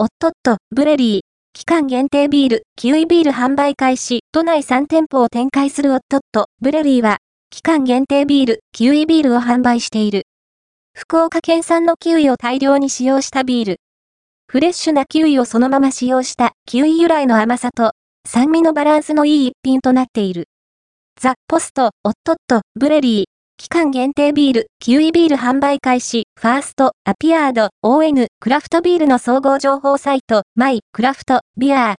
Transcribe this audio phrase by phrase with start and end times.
[0.00, 1.20] おっとっと、ブレリー。
[1.52, 4.20] 期間限定ビール、キウイビール販売開始。
[4.30, 7.16] 都内3店舗を展開するおっとっと、ブレリーは、
[7.50, 10.22] 期間限定ビール、キウイビールを販売している。
[10.94, 13.80] 福岡県産のキウイを大量に使用したビール。
[14.46, 17.90] フレッシュなキウイをそのまま使用したキウイ由来の甘さと
[18.24, 20.44] 酸味のバランスのいい一品となっている。
[21.20, 23.37] ザ・ポスト、オットット、ブレリー。
[23.58, 31.94] 期間限定ビール、キウイビール販売開始、ファースト、アピアード、ON、クラフトビールの総合情報サイト、マイ、クラフト、ビアー、